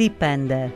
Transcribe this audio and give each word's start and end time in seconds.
Dipanda. 0.00 0.72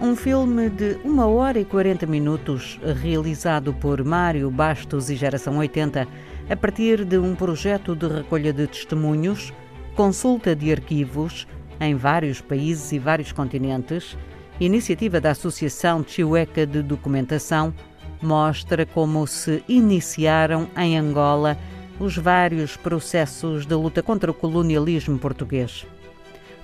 Um 0.00 0.14
filme 0.14 0.70
de 0.70 1.00
1 1.04 1.18
hora 1.18 1.58
e 1.58 1.64
40 1.64 2.06
minutos, 2.06 2.78
realizado 3.02 3.74
por 3.74 4.04
Mário 4.04 4.48
Bastos 4.52 5.10
e 5.10 5.16
Geração 5.16 5.58
80, 5.58 6.06
a 6.48 6.56
partir 6.56 7.04
de 7.04 7.18
um 7.18 7.34
projeto 7.34 7.96
de 7.96 8.06
recolha 8.06 8.52
de 8.52 8.68
testemunhos, 8.68 9.52
consulta 9.96 10.54
de 10.54 10.70
arquivos 10.70 11.48
em 11.80 11.96
vários 11.96 12.40
países 12.40 12.92
e 12.92 13.00
vários 13.00 13.32
continentes, 13.32 14.16
iniciativa 14.60 15.20
da 15.20 15.32
Associação 15.32 16.04
Chihueca 16.06 16.64
de 16.64 16.84
Documentação, 16.84 17.74
mostra 18.22 18.86
como 18.86 19.26
se 19.26 19.64
iniciaram 19.68 20.68
em 20.76 20.96
Angola 20.96 21.58
os 21.98 22.16
vários 22.16 22.76
processos 22.76 23.66
de 23.66 23.74
luta 23.74 24.04
contra 24.04 24.30
o 24.30 24.34
colonialismo 24.34 25.18
português. 25.18 25.84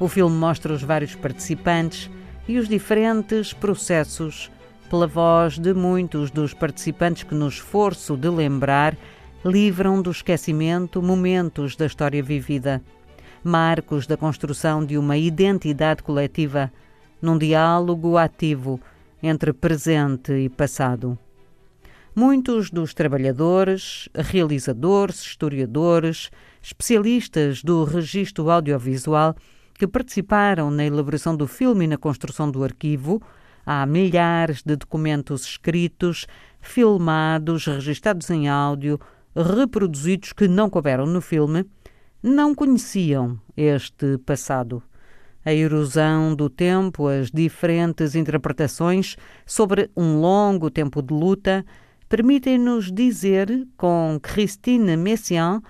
O 0.01 0.09
filme 0.09 0.37
mostra 0.37 0.73
os 0.73 0.83
vários 0.83 1.15
participantes 1.15 2.11
e 2.49 2.59
os 2.59 2.69
diferentes 2.69 3.53
processos 3.53 4.51
pela 4.91 5.07
voz 5.07 5.59
de 5.59 5.73
muitos 5.73 6.31
dos 6.31 6.53
participantes 6.53 7.23
que, 7.23 7.35
no 7.35 7.49
esforço 7.49 8.17
de 8.17 8.29
lembrar, 8.29 8.97
livram 9.45 10.03
do 10.03 10.11
esquecimento 10.11 11.03
momentos 11.03 11.77
da 11.77 11.87
história 11.87 12.23
vivida, 12.23 12.83
marcos 13.43 14.07
da 14.07 14.17
construção 14.17 14.85
de 14.85 14.99
uma 14.99 15.17
identidade 15.17 16.03
coletiva, 16.03 16.73
num 17.21 17.39
diálogo 17.39 18.17
ativo 18.17 18.81
entre 19.23 19.53
presente 19.53 20.33
e 20.33 20.49
passado. 20.49 21.19
Muitos 22.15 22.71
dos 22.71 22.95
trabalhadores, 22.95 24.09
realizadores, 24.15 25.21
historiadores, 25.21 26.31
especialistas 26.63 27.63
do 27.63 27.85
registro 27.85 28.51
audiovisual 28.51 29.35
que 29.75 29.87
participaram 29.87 30.71
na 30.71 30.85
elaboração 30.85 31.37
do 31.37 31.47
filme 31.47 31.85
e 31.85 31.89
na 31.89 31.97
construção 31.97 32.51
do 32.51 32.63
arquivo, 32.63 33.21
há 33.67 33.85
milhares 33.87 34.63
de 34.63 34.77
documentos 34.77 35.45
escritos, 35.45 36.27
filmados, 36.61 37.67
registados 37.67 38.31
em 38.31 38.49
áudio, 38.49 38.99
reproduzidos 39.35 40.33
que 40.33 40.47
não 40.47 40.71
couberam 40.71 41.07
no 41.07 41.21
filme, 41.21 41.67
não 42.23 42.55
conheciam 42.55 43.39
este 43.57 44.19
passado. 44.19 44.83
A 45.45 45.53
erosão 45.53 46.35
do 46.35 46.49
tempo, 46.49 47.07
as 47.07 47.31
diferentes 47.31 48.15
interpretações 48.15 49.17
sobre 49.45 49.91
um 49.95 50.19
longo 50.19 50.71
tempo 50.71 51.03
de 51.03 51.13
luta, 51.13 51.67
permitem-nos 52.09 52.91
dizer 52.91 53.67
com 53.77 54.19
Christine 54.23 54.97
Messiaen 54.97 55.61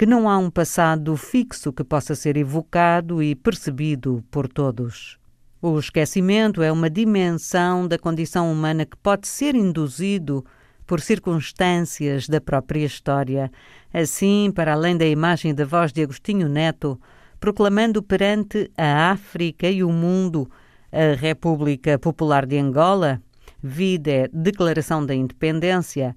que 0.00 0.06
não 0.06 0.30
há 0.30 0.38
um 0.38 0.48
passado 0.48 1.14
fixo 1.14 1.74
que 1.74 1.84
possa 1.84 2.14
ser 2.14 2.34
evocado 2.38 3.22
e 3.22 3.34
percebido 3.34 4.24
por 4.30 4.48
todos. 4.48 5.18
O 5.60 5.78
esquecimento 5.78 6.62
é 6.62 6.72
uma 6.72 6.88
dimensão 6.88 7.86
da 7.86 7.98
condição 7.98 8.50
humana 8.50 8.86
que 8.86 8.96
pode 8.96 9.28
ser 9.28 9.54
induzido 9.54 10.42
por 10.86 11.02
circunstâncias 11.02 12.26
da 12.26 12.40
própria 12.40 12.86
história. 12.86 13.52
Assim, 13.92 14.50
para 14.54 14.72
além 14.72 14.96
da 14.96 15.04
imagem 15.04 15.54
da 15.54 15.66
voz 15.66 15.92
de 15.92 16.02
Agostinho 16.02 16.48
Neto, 16.48 16.98
proclamando 17.38 18.02
perante 18.02 18.70
a 18.78 19.10
África 19.10 19.68
e 19.68 19.84
o 19.84 19.92
mundo 19.92 20.50
a 20.90 21.14
República 21.14 21.98
Popular 21.98 22.46
de 22.46 22.56
Angola, 22.56 23.20
vida 23.62 24.30
Declaração 24.32 25.04
da 25.04 25.14
Independência, 25.14 26.16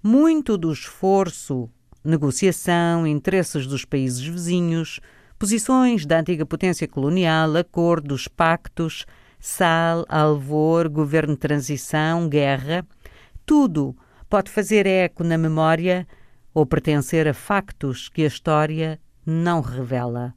muito 0.00 0.56
do 0.56 0.72
esforço 0.72 1.68
negociação, 2.04 3.06
interesses 3.06 3.66
dos 3.66 3.84
países 3.84 4.24
vizinhos, 4.24 5.00
posições 5.38 6.04
da 6.04 6.20
antiga 6.20 6.44
potência 6.44 6.86
colonial, 6.86 7.56
acordos, 7.56 8.28
pactos, 8.28 9.06
sal, 9.40 10.04
alvor, 10.08 10.88
governo 10.88 11.34
de 11.34 11.40
transição, 11.40 12.28
guerra, 12.28 12.86
tudo 13.44 13.96
pode 14.28 14.50
fazer 14.50 14.86
eco 14.86 15.22
na 15.24 15.38
memória 15.38 16.06
ou 16.52 16.64
pertencer 16.64 17.26
a 17.26 17.34
factos 17.34 18.08
que 18.08 18.22
a 18.22 18.26
história 18.26 19.00
não 19.26 19.60
revela. 19.60 20.34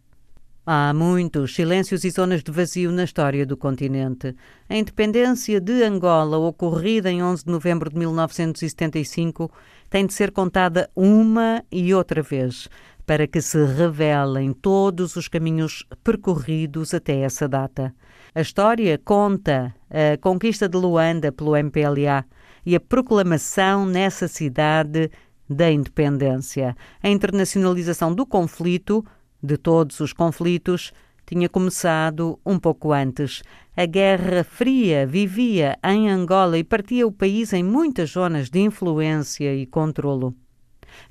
Há 0.70 0.94
muitos 0.94 1.56
silêncios 1.56 2.04
e 2.04 2.10
zonas 2.10 2.44
de 2.44 2.52
vazio 2.52 2.92
na 2.92 3.06
história 3.06 3.46
do 3.46 3.56
continente. 3.56 4.36
A 4.68 4.76
independência 4.76 5.62
de 5.62 5.82
Angola, 5.82 6.38
ocorrida 6.38 7.10
em 7.10 7.24
11 7.24 7.46
de 7.46 7.52
novembro 7.52 7.90
de 7.90 7.98
1975, 7.98 9.50
tem 9.90 10.06
de 10.06 10.14
ser 10.14 10.30
contada 10.30 10.90
uma 10.94 11.64
e 11.72 11.94
outra 11.94 12.22
vez 12.22 12.68
para 13.06 13.26
que 13.26 13.40
se 13.40 13.64
revelem 13.64 14.52
todos 14.52 15.16
os 15.16 15.30
caminhos 15.30 15.86
percorridos 16.04 16.94
até 16.94 17.22
essa 17.22 17.48
data. 17.48 17.96
A 18.36 18.42
história 18.42 18.98
conta 18.98 19.74
a 19.90 20.18
conquista 20.18 20.68
de 20.68 20.78
Luanda 20.78 21.32
pelo 21.32 21.56
MPLA 21.56 22.26
e 22.66 22.76
a 22.76 22.80
proclamação 22.82 23.86
nessa 23.86 24.28
cidade 24.28 25.10
da 25.50 25.72
independência, 25.72 26.76
a 27.02 27.08
internacionalização 27.08 28.14
do 28.14 28.26
conflito, 28.26 29.06
de 29.42 29.58
todos 29.58 30.00
os 30.00 30.14
conflitos, 30.14 30.92
tinha 31.26 31.50
começado 31.50 32.40
um 32.46 32.58
pouco 32.58 32.94
antes. 32.94 33.44
A 33.76 33.86
Guerra 33.86 34.44
Fria 34.44 35.06
vivia 35.06 35.78
em 35.84 36.10
Angola 36.10 36.58
e 36.58 36.64
partia 36.64 37.06
o 37.06 37.12
país 37.12 37.52
em 37.52 37.64
muitas 37.64 38.12
zonas 38.12 38.50
de 38.50 38.60
influência 38.60 39.54
e 39.54 39.66
controlo. 39.66 40.34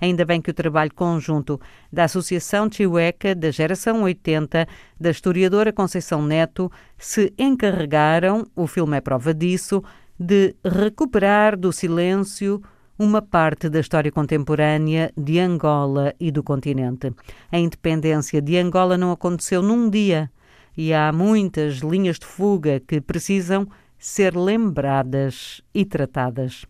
Ainda 0.00 0.24
bem 0.24 0.40
que 0.40 0.50
o 0.50 0.54
trabalho 0.54 0.92
conjunto 0.94 1.60
da 1.92 2.04
Associação 2.04 2.68
Chihueca 2.70 3.34
da 3.34 3.50
Geração 3.50 4.02
80, 4.02 4.66
da 4.98 5.10
historiadora 5.10 5.72
Conceição 5.72 6.22
Neto, 6.22 6.72
se 6.98 7.32
encarregaram, 7.38 8.46
o 8.56 8.66
filme 8.66 8.96
é 8.96 9.00
prova 9.00 9.34
disso, 9.34 9.82
de 10.18 10.54
recuperar 10.64 11.58
do 11.58 11.72
silêncio 11.72 12.62
uma 12.98 13.20
parte 13.20 13.68
da 13.68 13.80
história 13.80 14.10
contemporânea 14.10 15.12
de 15.16 15.38
Angola 15.38 16.14
e 16.18 16.30
do 16.30 16.42
continente. 16.42 17.12
A 17.52 17.58
independência 17.58 18.40
de 18.40 18.56
Angola 18.56 18.96
não 18.96 19.12
aconteceu 19.12 19.62
num 19.62 19.90
dia 19.90 20.30
e 20.76 20.92
há 20.94 21.12
muitas 21.12 21.76
linhas 21.78 22.18
de 22.18 22.26
fuga 22.26 22.80
que 22.80 23.00
precisam 23.00 23.66
ser 23.98 24.36
lembradas 24.36 25.62
e 25.74 25.84
tratadas. 25.84 26.64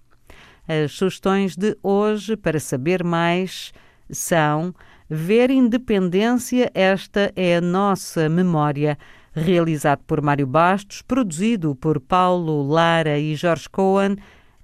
As 0.66 0.92
sugestões 0.92 1.56
de 1.56 1.76
hoje 1.82 2.37
para 2.37 2.58
saber 2.58 3.04
mais 3.04 3.72
são 4.10 4.75
Ver 5.08 5.50
Independência, 5.50 6.70
esta 6.75 7.32
é 7.37 7.58
a 7.58 7.60
nossa 7.60 8.28
memória, 8.28 8.98
realizado 9.32 10.03
por 10.04 10.20
Mário 10.20 10.47
Bastos, 10.47 11.03
produzido 11.03 11.76
por 11.76 12.00
Paulo 12.00 12.66
Lara 12.66 13.16
e 13.16 13.37
Jorge 13.37 13.69
Cohen 13.69 14.16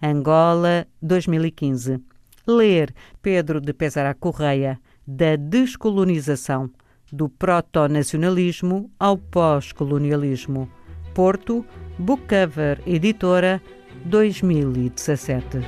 Angola, 0.03 0.87
2015. 1.01 2.01
Ler 2.47 2.93
Pedro 3.23 3.61
de 3.61 3.73
Pesará 3.73 4.13
Correia, 4.15 4.81
da 5.07 5.37
descolonização, 5.37 6.69
do 7.13 7.29
proto-nacionalismo 7.29 8.91
ao 8.99 9.17
pós-colonialismo. 9.17 10.69
Porto, 11.15 11.65
Bookcover 11.99 12.81
Editora, 12.87 13.63
2017. 14.05 15.59